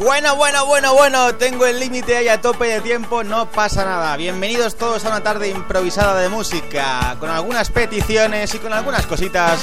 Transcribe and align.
Bueno, 0.00 0.34
bueno, 0.34 0.64
bueno, 0.64 0.94
bueno, 0.94 1.34
tengo 1.34 1.66
el 1.66 1.78
límite 1.78 2.16
ahí 2.16 2.28
a 2.28 2.40
tope 2.40 2.64
de 2.64 2.80
tiempo, 2.80 3.22
no 3.22 3.50
pasa 3.50 3.84
nada. 3.84 4.16
Bienvenidos 4.16 4.76
todos 4.76 5.04
a 5.04 5.08
una 5.08 5.22
tarde 5.22 5.50
improvisada 5.50 6.18
de 6.18 6.30
música, 6.30 7.16
con 7.20 7.28
algunas 7.28 7.68
peticiones 7.68 8.54
y 8.54 8.58
con 8.60 8.72
algunas 8.72 9.06
cositas 9.06 9.60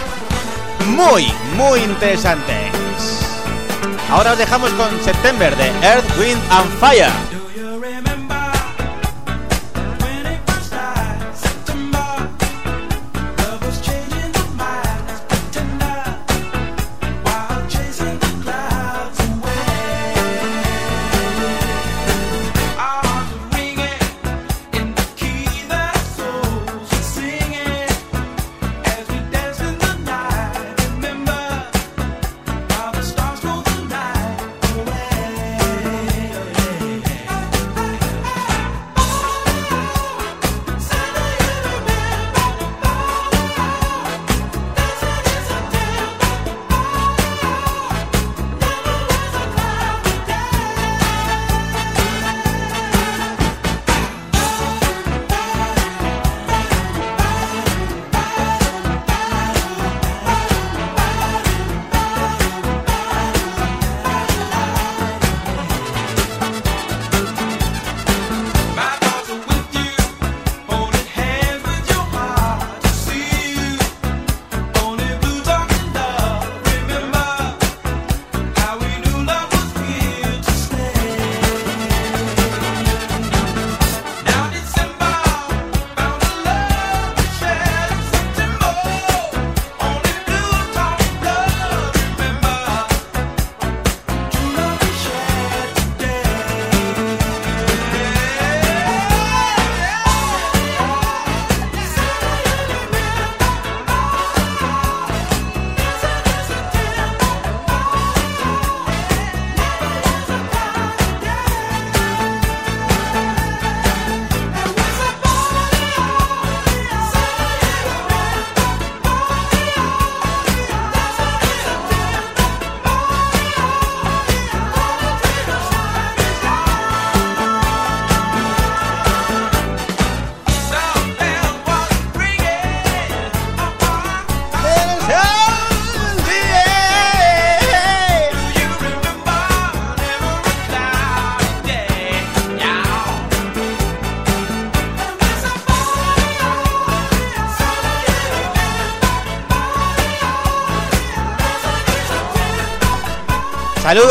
muy, 0.89 1.33
muy 1.55 1.79
interesantes. 1.79 2.71
Ahora 4.11 4.33
os 4.33 4.37
dejamos 4.37 4.69
con 4.73 5.03
September 5.03 5.55
de 5.55 5.69
Earth, 5.81 6.19
Wind 6.19 6.41
and 6.51 6.79
Fire. 6.79 7.36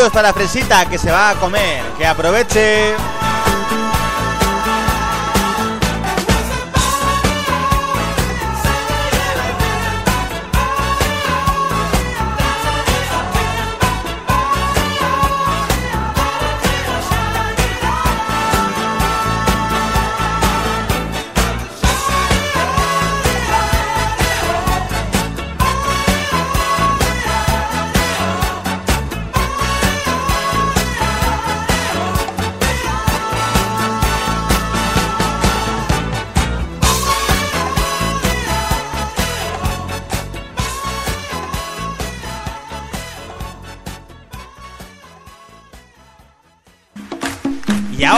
Saludos 0.07 0.21
para 0.21 0.31
Fresita 0.31 0.85
que 0.85 0.97
se 0.97 1.11
va 1.11 1.31
a 1.31 1.35
comer. 1.35 1.83
Que 1.97 2.05
aproveche. 2.05 3.16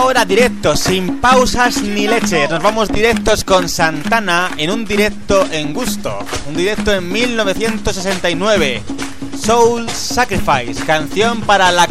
Ahora 0.09 0.25
directo, 0.25 0.75
sin 0.75 1.21
pausas 1.21 1.83
ni 1.83 2.07
leches. 2.07 2.49
Nos 2.49 2.63
vamos 2.63 2.89
directos 2.89 3.43
con 3.43 3.69
Santana 3.69 4.49
en 4.57 4.71
un 4.71 4.83
directo 4.83 5.45
en 5.51 5.71
gusto. 5.71 6.17
Un 6.47 6.55
directo 6.55 6.91
en 6.91 7.11
1969. 7.11 8.81
Soul 9.39 9.87
Sacrifice, 9.87 10.83
canción 10.83 11.41
para 11.41 11.71
la 11.71 11.85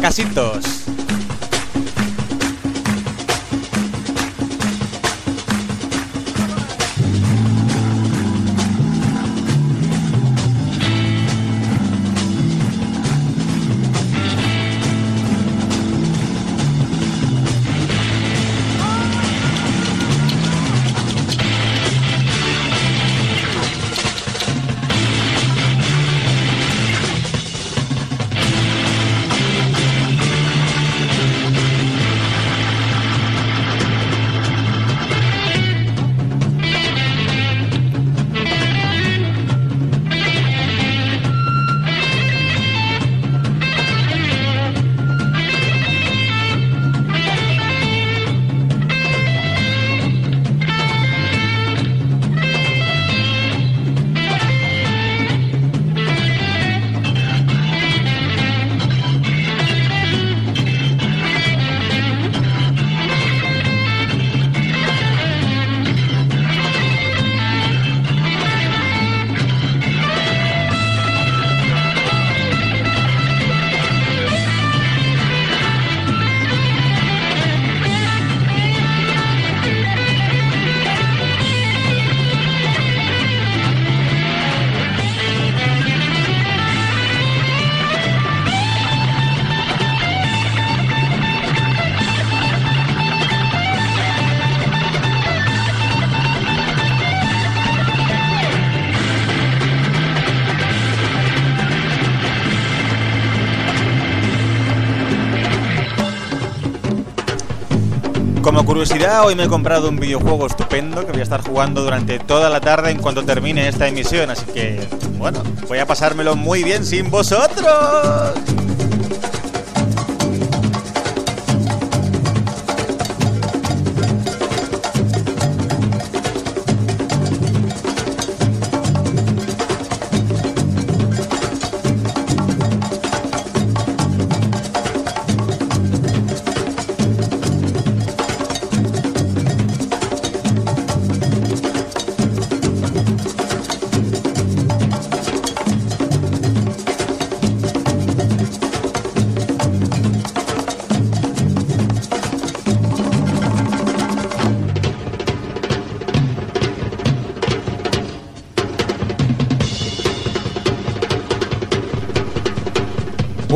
Curiosidad, 108.65 109.25
hoy 109.25 109.35
me 109.35 109.45
he 109.45 109.47
comprado 109.47 109.89
un 109.89 109.95
videojuego 109.95 110.45
estupendo 110.45 111.05
que 111.05 111.11
voy 111.11 111.21
a 111.21 111.23
estar 111.23 111.41
jugando 111.41 111.81
durante 111.81 112.19
toda 112.19 112.49
la 112.49 112.61
tarde 112.61 112.91
en 112.91 112.99
cuanto 112.99 113.23
termine 113.23 113.67
esta 113.67 113.87
emisión, 113.87 114.29
así 114.29 114.45
que, 114.45 114.87
bueno, 115.17 115.41
voy 115.67 115.79
a 115.79 115.87
pasármelo 115.87 116.35
muy 116.35 116.63
bien 116.63 116.85
sin 116.85 117.09
vosotros. 117.09 118.35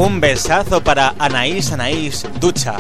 Un 0.04 0.20
besazo 0.20 0.84
para 0.84 1.16
Anaís 1.18 1.72
Anaís 1.72 2.26
Ducha. 2.42 2.76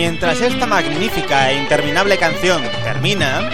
Mientras 0.00 0.40
esta 0.40 0.64
magnífica 0.64 1.50
e 1.50 1.58
interminable 1.58 2.16
canción 2.16 2.62
termina, 2.82 3.50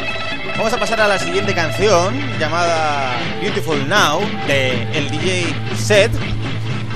vamos 0.56 0.72
a 0.72 0.78
pasar 0.78 1.00
a 1.00 1.08
la 1.08 1.18
siguiente 1.18 1.52
canción 1.56 2.14
llamada 2.38 3.16
Beautiful 3.40 3.88
Now 3.88 4.20
de 4.46 4.82
el 4.96 5.10
DJ 5.10 5.46
Set 5.76 6.12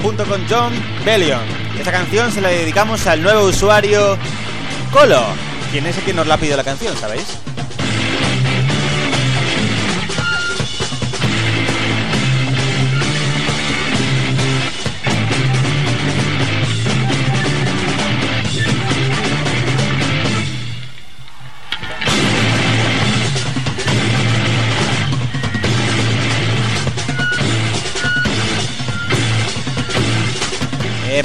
junto 0.00 0.24
con 0.26 0.40
John 0.48 0.72
Bellion. 1.04 1.40
Esta 1.76 1.90
canción 1.90 2.30
se 2.30 2.40
la 2.40 2.50
dedicamos 2.50 3.08
al 3.08 3.24
nuevo 3.24 3.46
usuario 3.46 4.16
Colo, 4.92 5.24
quien 5.72 5.84
es 5.84 5.98
el 5.98 6.04
que 6.04 6.14
nos 6.14 6.28
la 6.28 6.36
pide 6.36 6.56
la 6.56 6.62
canción, 6.62 6.96
¿sabéis? 6.96 7.39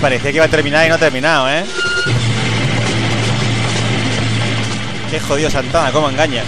Parecía 0.06 0.30
que 0.30 0.38
iba 0.38 0.46
a 0.46 0.50
terminar 0.50 0.86
y 0.86 0.90
no 0.90 0.94
ha 0.94 0.98
terminado, 1.00 1.50
¿eh? 1.50 1.66
Qué 5.10 5.20
jodido 5.20 5.50
Santana, 5.50 5.92
cómo 5.92 6.12
engaña. 6.12 6.44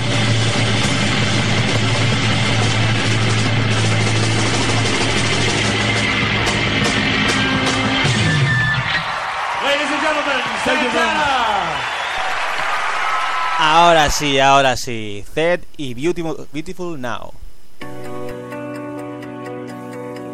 Ahora 13.57 14.11
sí, 14.11 14.39
ahora 14.39 14.77
sí. 14.77 15.25
Zed 15.33 15.61
y 15.77 15.95
Beautiful, 15.95 16.47
Beautiful 16.53 17.01
Now. 17.01 17.33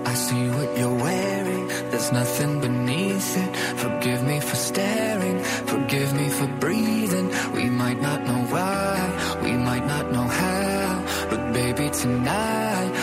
I 0.06 0.13
see 0.13 0.50
what 0.50 0.77
you're 0.77 0.94
wearing. 0.94 1.70
There's 1.89 2.12
nothing 2.12 2.52
tonight 11.93 13.02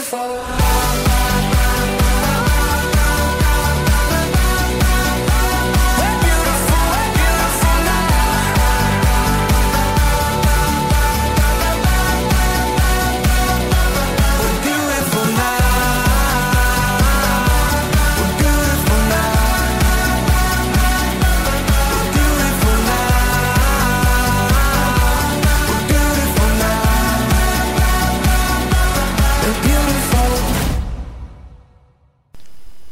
beautiful. 0.00 1.09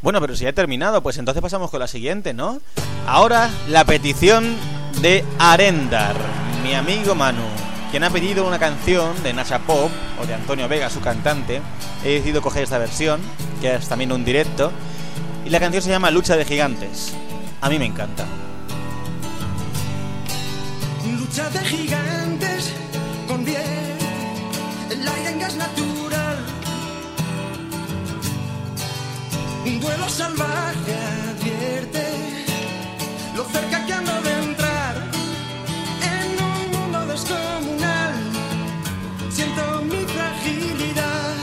Bueno, 0.09 0.21
pero 0.21 0.35
si 0.35 0.43
ya 0.43 0.49
he 0.49 0.53
terminado, 0.53 1.03
pues 1.03 1.19
entonces 1.19 1.39
pasamos 1.39 1.69
con 1.69 1.79
la 1.79 1.87
siguiente, 1.87 2.33
¿no? 2.33 2.59
Ahora 3.05 3.51
la 3.67 3.85
petición 3.85 4.55
de 5.03 5.23
Arendar, 5.37 6.15
mi 6.63 6.73
amigo 6.73 7.13
Manu, 7.13 7.43
quien 7.91 8.03
ha 8.03 8.09
pedido 8.09 8.47
una 8.47 8.57
canción 8.57 9.21
de 9.21 9.33
Nasha 9.33 9.59
Pop 9.59 9.91
o 10.19 10.25
de 10.25 10.33
Antonio 10.33 10.67
Vega, 10.67 10.89
su 10.89 10.99
cantante. 10.99 11.61
He 12.03 12.13
decidido 12.13 12.41
coger 12.41 12.63
esta 12.63 12.79
versión, 12.79 13.21
que 13.61 13.75
es 13.75 13.87
también 13.87 14.11
un 14.11 14.25
directo, 14.25 14.71
y 15.45 15.51
la 15.51 15.59
canción 15.59 15.83
se 15.83 15.91
llama 15.91 16.09
Lucha 16.09 16.35
de 16.35 16.43
Gigantes. 16.43 17.13
A 17.61 17.69
mí 17.69 17.77
me 17.77 17.85
encanta. 17.85 18.25
Lucha 21.05 21.47
de 21.51 21.59
gigantes 21.59 22.73
con 23.27 23.45
bien, 23.45 23.99
natural 25.55 25.98
Un 29.69 29.79
duelo 29.79 30.09
salvaje 30.09 30.95
advierte 31.29 32.03
lo 33.35 33.43
cerca 33.45 33.85
que 33.85 33.93
ando 33.93 34.19
de 34.23 34.33
entrar 34.45 34.95
en 36.11 36.29
un 36.49 36.61
mundo 36.75 37.05
descomunal. 37.05 38.15
Siento 39.29 39.61
mi 39.83 40.01
fragilidad. 40.15 41.35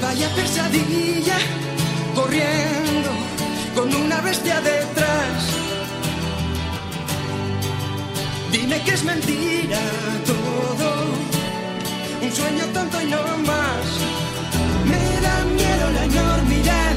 Vaya 0.00 0.28
pesadilla 0.36 1.38
corriendo 2.14 3.10
con 3.74 3.92
una 3.92 4.20
bestia 4.20 4.60
detrás. 4.60 5.42
Dime 8.52 8.80
que 8.84 8.92
es 8.92 9.02
mentira 9.02 9.80
no 13.06 13.22
más. 13.46 13.86
Me 14.84 15.20
da 15.20 15.44
miedo 15.44 15.90
la 15.96 16.04
enormidad, 16.04 16.94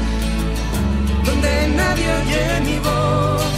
donde 1.24 1.68
nadie 1.68 2.06
oye 2.20 2.60
mi 2.68 2.78
voz. 2.78 3.54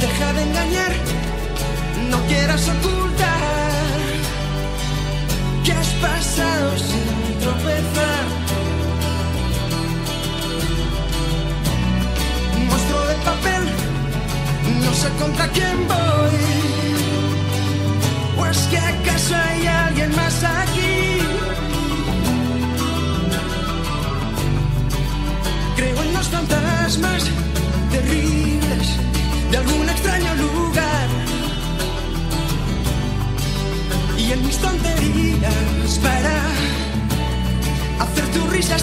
Deja 0.00 0.32
de 0.32 0.42
engañar, 0.42 0.92
no 2.10 2.18
quieras 2.26 2.68
ocultar 2.68 3.38
que 5.64 5.72
has 5.72 5.88
pasado 5.94 6.78
sin 6.78 7.38
tropezar. 7.40 8.37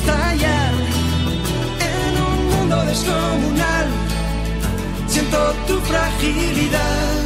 Estallar 0.05 0.73
en 1.91 2.13
un 2.29 2.37
mundo 2.51 2.85
descomunal. 2.85 3.87
Siento 5.07 5.37
tu 5.67 5.79
fragilidad. 5.81 7.23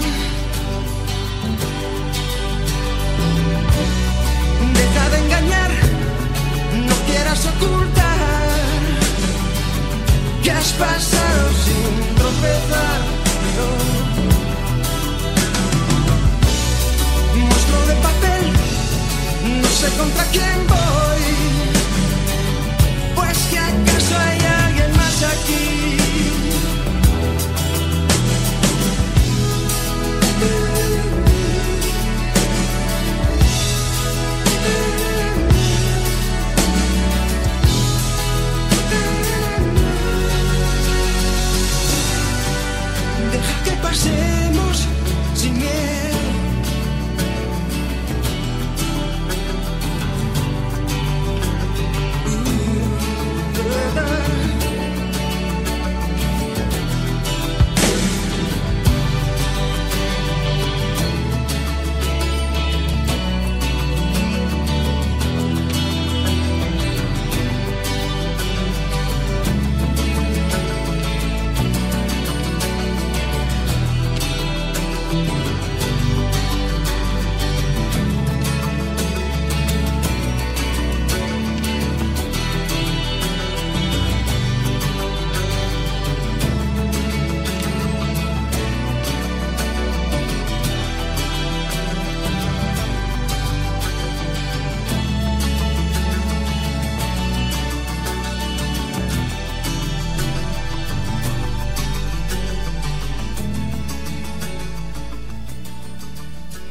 Deja 4.80 5.10
de 5.10 5.18
engañar, 5.26 5.72
no 6.88 6.96
quieras 7.08 7.46
ocultar 7.54 8.80
que 10.44 10.52
has 10.52 10.72
pasado 10.74 11.44
sin 11.66 12.16
tropezar. 12.16 13.00
No. 13.58 13.68
Monstruo 17.40 17.82
de 17.88 17.96
papel, 18.08 18.44
no 19.62 19.70
sé 19.80 19.88
contra 19.98 20.24
quién 20.34 20.58
voy, 20.68 21.49
acaso 23.70 24.18
hay 24.18 24.40
alguien 24.66 24.92
más 24.98 25.24
aquí. 25.24 25.98
Deja 43.32 43.64
que 43.64 43.72
pasemos 43.84 44.39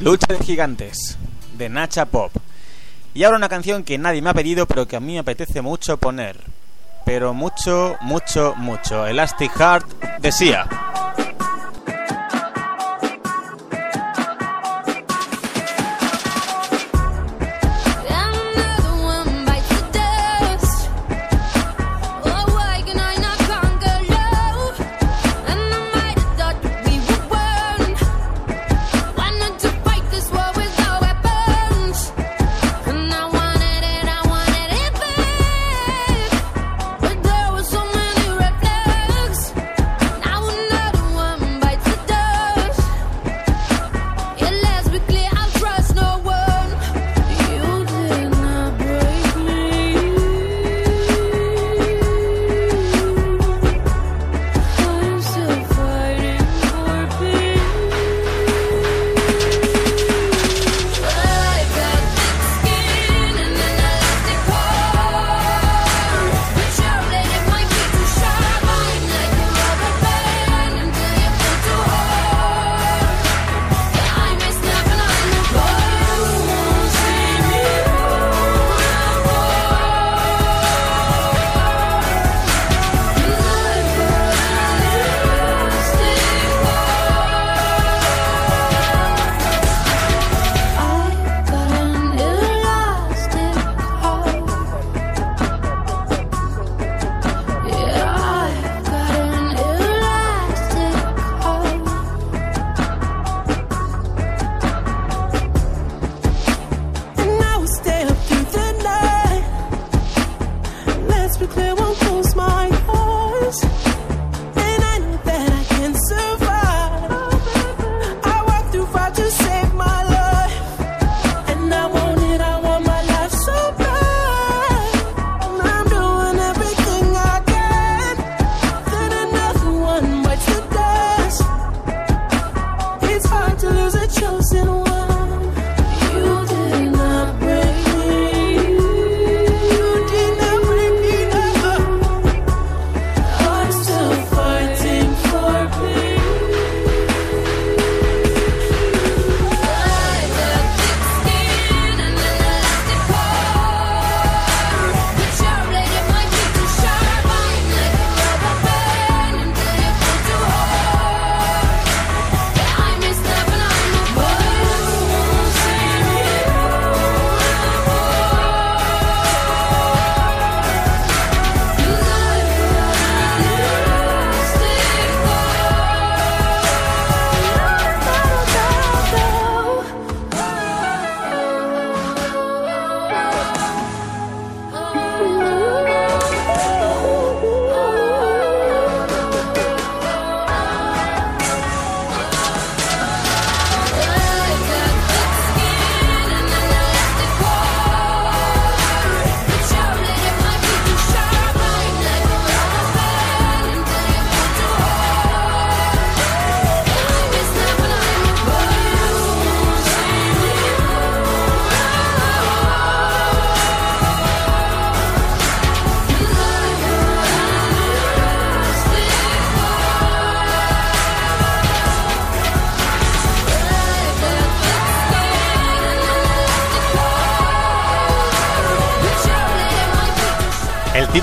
Lucha 0.09 0.33
de 0.33 0.43
Gigantes, 0.43 1.19
de 1.59 1.69
Nacha 1.69 2.07
Pop. 2.07 2.33
Y 3.13 3.25
ahora 3.25 3.37
una 3.37 3.51
canción 3.51 3.85
que 3.85 3.99
nadie 3.99 4.23
me 4.23 4.31
ha 4.31 4.33
pedido, 4.33 4.65
pero 4.65 4.89
que 4.89 4.97
a 4.97 5.01
mí 5.01 5.13
me 5.13 5.19
apetece 5.19 5.61
mucho 5.61 5.99
poner. 5.99 6.41
Pero 7.05 7.35
mucho, 7.35 7.95
mucho, 8.01 8.55
mucho. 8.57 9.07
Elastic 9.07 9.53
Heart 9.53 10.21
de 10.23 10.33
Sia. 10.33 10.88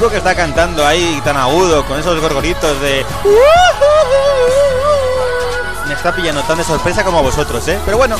Que 0.09 0.17
está 0.17 0.35
cantando 0.35 0.85
ahí 0.85 1.21
tan 1.23 1.37
agudo, 1.37 1.85
con 1.85 1.99
esos 1.99 2.19
gorgoritos 2.19 2.79
de... 2.81 3.05
Me 5.87 5.93
está 5.93 6.15
pillando 6.15 6.41
tan 6.43 6.57
de 6.57 6.63
sorpresa 6.63 7.03
como 7.03 7.19
a 7.19 7.21
vosotros, 7.21 7.67
¿eh? 7.67 7.79
Pero 7.85 7.97
bueno. 7.97 8.15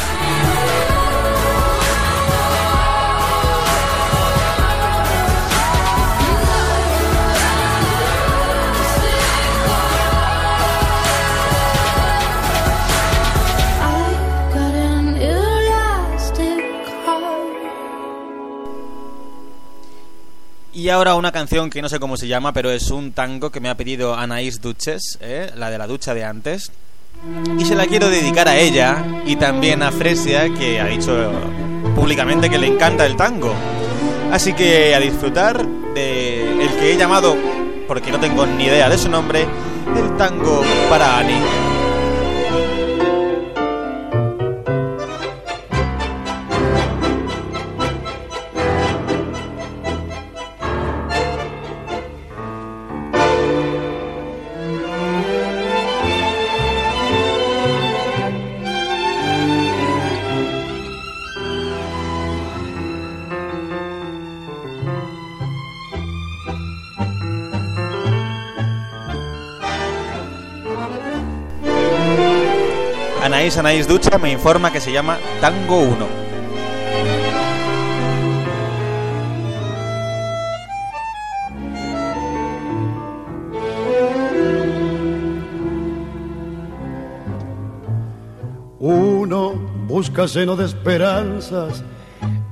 Y 20.75 20.89
ahora 20.89 21.15
una 21.15 21.31
canción 21.31 21.69
que 21.69 21.81
no 21.81 21.88
sé 21.88 22.01
cómo 22.01 22.17
se 22.17 22.27
llama, 22.27 22.51
pero 22.51 22.69
es 22.69 22.91
un 22.91 23.13
tango 23.13 23.49
que 23.49 23.61
me 23.61 23.69
ha 23.69 23.77
pedido 23.77 24.13
Anaís 24.13 24.59
Duches, 24.59 25.17
¿eh? 25.21 25.49
la 25.55 25.69
de 25.69 25.77
la 25.77 25.88
ducha 25.88 26.13
de 26.13 26.25
antes. 26.25 26.69
Y 27.57 27.63
se 27.63 27.75
la 27.75 27.85
quiero 27.85 28.09
dedicar 28.09 28.49
a 28.49 28.57
ella 28.57 29.05
y 29.25 29.38
también 29.38 29.81
a 29.81 29.93
Fresia, 29.93 30.53
que 30.53 30.81
ha 30.81 30.88
dicho 30.88 31.31
públicamente 31.95 32.49
que 32.49 32.57
le 32.57 32.67
encanta 32.67 33.05
el 33.05 33.15
tango. 33.15 33.53
Así 34.33 34.51
que 34.51 34.93
a 34.93 34.99
disfrutar 34.99 35.65
de 35.65 36.65
el 36.65 36.69
que 36.77 36.91
he 36.91 36.97
llamado, 36.97 37.38
porque 37.88 38.11
no 38.11 38.19
tengo 38.19 38.45
ni 38.45 38.65
idea 38.65 38.89
de 38.89 38.97
su 38.97 39.07
nombre, 39.07 39.47
el 39.95 40.17
tango 40.17 40.61
para 40.89 41.19
Ani. 41.19 41.64
Anaís 73.25 73.57
Anaís 73.57 73.88
Ducha 73.88 74.19
me 74.19 74.31
informa 74.31 74.71
que 74.71 74.79
se 74.79 74.91
llama 74.91 75.17
Tango 75.41 75.79
1. 75.79 76.07
Uno 88.79 89.53
busca 89.88 90.27
lleno 90.27 90.55
de 90.55 90.65
esperanzas 90.65 91.83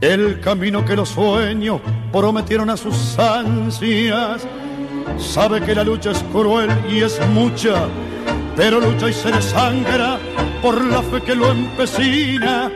el 0.02 0.40
camino 0.40 0.84
que 0.84 0.96
los 0.96 1.10
sueños 1.10 1.82
prometieron 2.12 2.72
a 2.72 2.78
sus 2.78 3.20
ansias. 3.20 4.48
Sabe 5.20 5.62
que 5.62 5.76
la 5.76 5.84
lucha 5.84 6.10
es 6.10 6.24
cruel 6.32 6.72
y 6.90 7.02
es 7.02 7.20
mucha, 7.28 7.88
pero 8.56 8.80
lucha 8.80 9.08
y 9.08 9.14
se 9.14 9.32
desangra 9.32 10.18
por 10.64 10.82
la 10.86 11.02
fe 11.02 11.22
que 11.22 11.36
lo 11.36 11.52
empecina. 11.52 12.72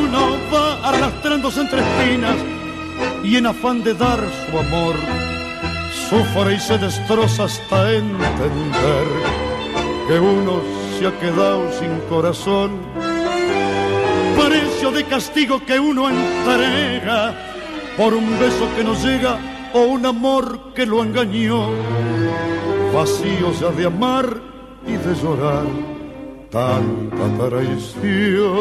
Uno 0.00 0.36
va 0.52 0.88
arrastrándose 0.88 1.60
entre 1.60 1.80
espinas 1.80 2.36
y 3.22 3.36
en 3.36 3.46
afán 3.46 3.84
de 3.84 3.94
dar 3.94 4.18
su 4.18 4.58
amor, 4.58 4.96
sufre 6.10 6.54
y 6.54 6.60
se 6.60 6.76
destroza 6.78 7.44
hasta 7.44 7.92
entender 7.92 9.06
que 10.08 10.18
uno 10.18 10.60
se 10.98 11.06
ha 11.06 11.18
quedado 11.20 11.70
sin 11.78 12.00
corazón. 12.08 12.72
Precio 14.36 14.90
de 14.90 15.04
castigo 15.04 15.64
que 15.64 15.78
uno 15.78 16.10
entrega 16.10 17.34
por 17.96 18.14
un 18.14 18.36
beso 18.40 18.68
que 18.76 18.82
no 18.82 18.94
llega 18.94 19.38
o 19.72 19.80
un 19.82 20.06
amor 20.06 20.74
que 20.74 20.84
lo 20.84 21.04
engañó. 21.04 21.70
Vacío 22.92 23.52
ya 23.60 23.70
de 23.70 23.86
amar 23.86 24.40
y 24.86 24.92
de 24.92 25.14
llorar 25.14 25.95
tanta 26.56 27.24
traición. 27.38 28.56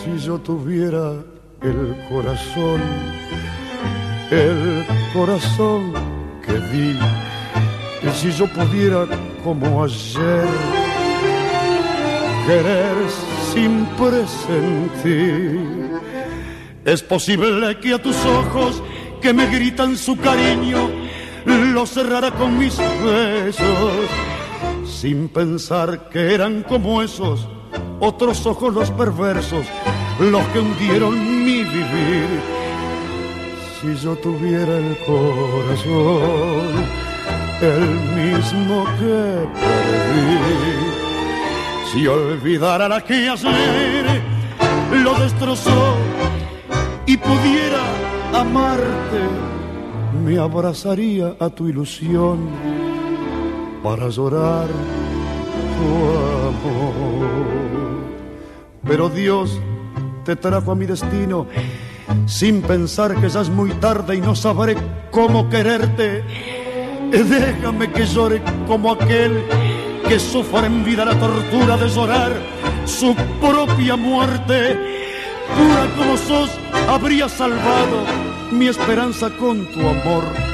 Si 0.00 0.12
yo 0.26 0.38
tuviera 0.38 1.06
el 1.60 1.80
corazón, 2.08 2.80
el 4.30 4.86
corazón 5.12 5.92
que 6.44 6.56
di, 6.70 6.98
y 8.06 8.10
si 8.18 8.28
yo 8.32 8.46
pudiera 8.46 9.04
como 9.44 9.84
ayer 9.84 10.48
querer 12.46 12.96
sin 13.52 13.84
presentir, 14.00 15.60
es 16.86 17.02
posible 17.02 17.78
que 17.80 17.92
a 17.92 17.98
tus 18.00 18.16
ojos 18.24 18.82
que 19.20 19.34
me 19.34 19.46
gritan 19.46 19.94
su 19.96 20.16
cariño 20.16 20.88
lo 21.44 21.84
cerrara 21.84 22.30
con 22.30 22.58
mis 22.58 22.78
besos, 23.04 24.08
sin 24.96 25.28
pensar 25.28 26.08
que 26.08 26.32
eran 26.32 26.62
como 26.62 27.02
esos 27.02 27.46
otros 28.00 28.46
ojos 28.46 28.72
los 28.72 28.90
perversos, 28.90 29.66
los 30.18 30.42
que 30.48 30.58
hundieron 30.58 31.44
mi 31.44 31.62
vivir. 31.64 32.40
Si 33.78 33.94
yo 34.02 34.16
tuviera 34.16 34.78
el 34.78 34.96
corazón, 35.04 36.66
el 37.60 37.84
mismo 38.22 38.84
que 38.98 39.46
perdí, 39.60 40.38
si 41.92 42.06
olvidara 42.06 42.88
la 42.88 43.00
que 43.02 43.28
ayer 43.28 44.22
lo 45.04 45.14
destrozó 45.14 45.94
y 47.04 47.18
pudiera 47.18 47.84
amarte, 48.32 49.20
me 50.24 50.38
abrazaría 50.38 51.36
a 51.38 51.50
tu 51.50 51.68
ilusión 51.68 52.85
para 53.86 54.08
llorar 54.08 54.66
tu 55.76 55.88
amor. 56.48 57.28
Pero 58.82 59.08
Dios 59.08 59.60
te 60.24 60.34
trajo 60.34 60.72
a 60.72 60.74
mi 60.74 60.86
destino 60.86 61.46
sin 62.26 62.62
pensar 62.62 63.14
que 63.14 63.28
ya 63.28 63.42
es 63.42 63.48
muy 63.48 63.70
tarde 63.74 64.16
y 64.16 64.20
no 64.20 64.34
sabré 64.34 64.76
cómo 65.12 65.48
quererte. 65.48 66.24
Déjame 67.12 67.92
que 67.92 68.06
llore 68.06 68.42
como 68.66 68.90
aquel 68.90 69.44
que 70.08 70.18
sufre 70.18 70.66
en 70.66 70.84
vida 70.84 71.04
la 71.04 71.16
tortura 71.20 71.76
de 71.76 71.88
llorar 71.88 72.32
su 72.86 73.14
propia 73.40 73.94
muerte. 73.94 74.76
Pura 75.56 75.86
como 75.96 76.16
sos, 76.16 76.50
habría 76.88 77.28
salvado 77.28 77.98
mi 78.50 78.66
esperanza 78.66 79.30
con 79.30 79.64
tu 79.66 79.78
amor. 79.78 80.45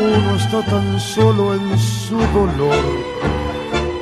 Uno 0.00 0.36
está 0.36 0.62
tan 0.62 1.00
solo 1.00 1.54
en 1.54 1.76
su 1.76 2.16
dolor, 2.16 2.84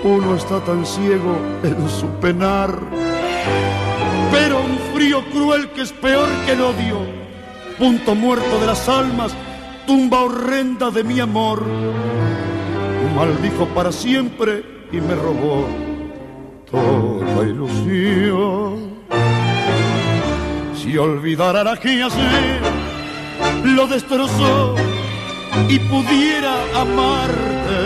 uno 0.04 0.34
está 0.36 0.60
tan 0.60 0.84
ciego 0.84 1.38
en 1.62 1.88
su 1.88 2.06
penar. 2.20 2.78
Pero 4.30 4.60
un 4.60 4.78
frío 4.94 5.24
cruel 5.32 5.70
que 5.70 5.80
es 5.82 5.92
peor 5.92 6.28
que 6.44 6.52
el 6.52 6.60
odio, 6.60 6.98
punto 7.78 8.14
muerto 8.14 8.60
de 8.60 8.66
las 8.66 8.86
almas, 8.90 9.32
tumba 9.86 10.20
horrenda 10.20 10.90
de 10.90 11.02
mi 11.02 11.18
amor, 11.18 11.62
maldijo 13.16 13.64
para 13.68 13.90
siempre 13.90 14.64
y 14.92 15.00
me 15.00 15.14
robó 15.14 15.66
toda 16.70 17.46
ilusión. 17.46 18.96
Si 20.74 20.98
olvidara 20.98 21.64
la 21.64 21.76
que 21.78 22.02
ayer 22.02 22.60
lo 23.64 23.86
destrozó 23.86 24.74
y 25.68 25.78
pudiera 25.78 26.54
amarte, 26.80 27.82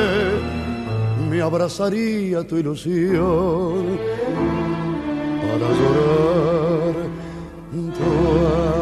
me 1.30 1.40
abrazaría 1.40 2.46
tu 2.46 2.56
ilusión 2.56 3.98
para 5.42 5.68
llorar 5.78 6.94
tu 7.96 8.04
amor. 8.04 8.80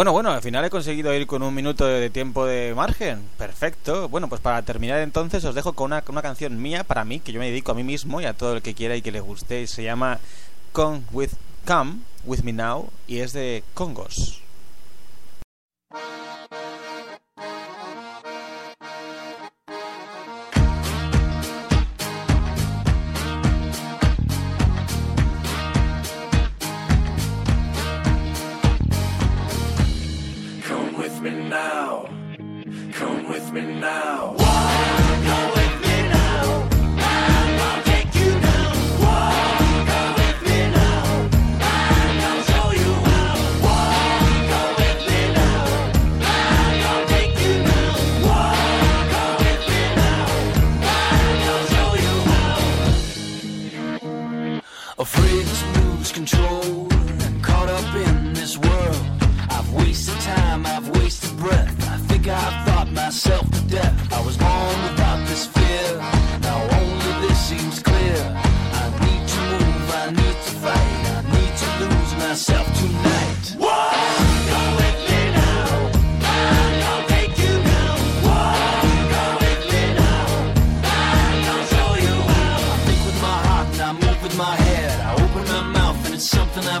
Bueno, 0.00 0.12
bueno, 0.12 0.30
al 0.30 0.40
final 0.40 0.64
he 0.64 0.70
conseguido 0.70 1.14
ir 1.14 1.26
con 1.26 1.42
un 1.42 1.54
minuto 1.54 1.84
de 1.84 2.08
tiempo 2.08 2.46
de 2.46 2.74
margen. 2.74 3.22
Perfecto. 3.36 4.08
Bueno, 4.08 4.30
pues 4.30 4.40
para 4.40 4.62
terminar 4.62 4.98
entonces 5.00 5.44
os 5.44 5.54
dejo 5.54 5.74
con 5.74 5.92
una, 5.92 6.02
una 6.08 6.22
canción 6.22 6.56
mía 6.62 6.84
para 6.84 7.04
mí, 7.04 7.20
que 7.20 7.32
yo 7.32 7.38
me 7.38 7.50
dedico 7.50 7.72
a 7.72 7.74
mí 7.74 7.84
mismo 7.84 8.18
y 8.18 8.24
a 8.24 8.32
todo 8.32 8.54
el 8.54 8.62
que 8.62 8.72
quiera 8.72 8.96
y 8.96 9.02
que 9.02 9.12
le 9.12 9.20
guste. 9.20 9.60
y 9.60 9.66
Se 9.66 9.82
llama 9.82 10.18
Come 10.72 11.02
With, 11.12 11.32
Come 11.66 11.96
With 12.24 12.40
Me 12.44 12.54
Now 12.54 12.88
y 13.06 13.18
es 13.18 13.34
de 13.34 13.62
Congos. 13.74 14.39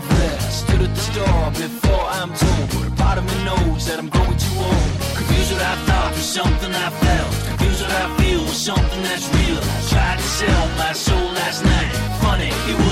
I 0.08 0.50
stood 0.50 0.80
at 0.80 0.94
the 0.94 1.00
store 1.00 1.50
before 1.52 2.04
I'm 2.18 2.32
told, 2.34 2.66
but 2.72 2.86
a 2.88 2.94
part 2.96 3.18
of 3.18 3.24
me 3.24 3.36
knows 3.44 3.86
that 3.86 3.98
I'm 3.98 4.08
growing 4.08 4.38
too 4.38 4.56
old. 4.56 4.90
Confused 5.16 5.52
what 5.52 5.62
I 5.62 5.76
thought 5.86 6.12
was 6.12 6.24
something 6.24 6.72
I 6.72 6.90
felt. 6.90 7.32
Confused 7.48 7.82
what 7.82 7.92
I 7.92 8.06
feel 8.18 8.40
was 8.40 8.60
something 8.70 9.02
that's 9.02 9.28
real. 9.34 9.60
I 9.60 9.80
tried 9.92 10.18
to 10.18 10.28
sell 10.40 10.64
my 10.78 10.92
soul 10.92 11.26
last 11.40 11.64
night. 11.64 11.92
Funny, 12.22 12.50
he 12.66 12.72
wouldn't 12.74 12.89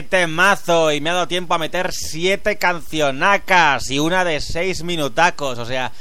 ¡Qué 0.00 0.06
temazo! 0.06 0.90
Y 0.92 1.02
me 1.02 1.10
ha 1.10 1.12
dado 1.12 1.28
tiempo 1.28 1.52
a 1.52 1.58
meter 1.58 1.92
siete 1.92 2.56
cancionacas 2.56 3.90
y 3.90 3.98
una 3.98 4.24
de 4.24 4.40
seis 4.40 4.82
minutacos. 4.82 5.58
O 5.58 5.66
sea, 5.66 5.92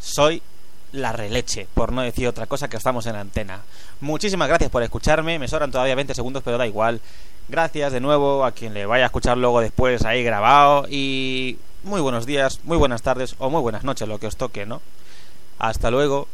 soy 0.00 0.42
la 0.90 1.12
releche, 1.12 1.68
por 1.72 1.92
no 1.92 2.02
decir 2.02 2.26
otra 2.26 2.46
cosa 2.46 2.66
que 2.66 2.76
estamos 2.76 3.06
en 3.06 3.12
la 3.12 3.20
antena. 3.20 3.60
Muchísimas 4.00 4.48
gracias 4.48 4.68
por 4.68 4.82
escucharme. 4.82 5.38
Me 5.38 5.46
sobran 5.46 5.70
todavía 5.70 5.94
20 5.94 6.12
segundos, 6.12 6.42
pero 6.42 6.58
da 6.58 6.66
igual. 6.66 7.00
Gracias 7.48 7.92
de 7.92 8.00
nuevo 8.00 8.44
a 8.44 8.50
quien 8.50 8.74
le 8.74 8.84
vaya 8.84 9.04
a 9.04 9.06
escuchar 9.06 9.38
luego 9.38 9.60
después 9.60 10.04
ahí 10.04 10.24
grabado. 10.24 10.88
Y 10.90 11.60
muy 11.84 12.00
buenos 12.00 12.26
días, 12.26 12.58
muy 12.64 12.76
buenas 12.76 13.02
tardes 13.02 13.36
o 13.38 13.48
muy 13.48 13.60
buenas 13.60 13.84
noches, 13.84 14.08
lo 14.08 14.18
que 14.18 14.26
os 14.26 14.36
toque, 14.36 14.66
¿no? 14.66 14.82
Hasta 15.60 15.92
luego. 15.92 16.26